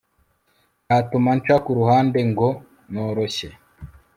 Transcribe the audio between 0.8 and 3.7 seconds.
yatuma nca ku ruhande ngo noroshye